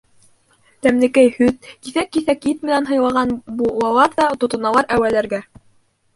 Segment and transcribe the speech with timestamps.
[0.85, 5.45] Тәмлекәй һөт, киҫәк-киҫәк ит менән һыйлаған булалар ҙа тотоналар әүәләргә...